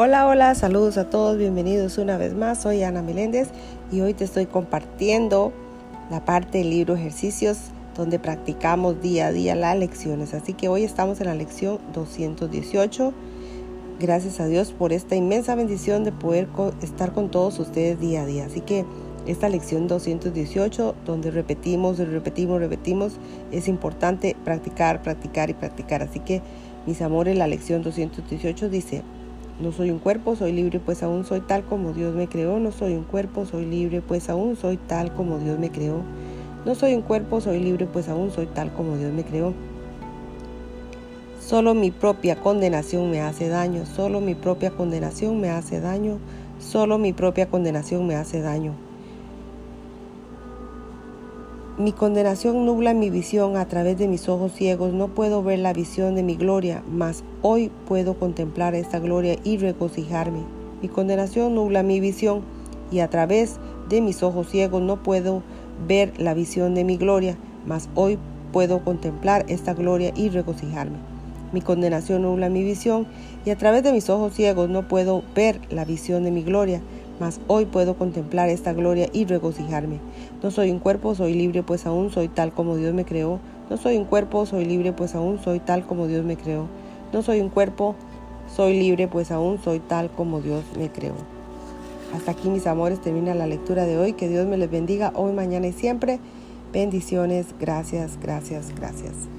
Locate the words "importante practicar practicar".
23.66-25.50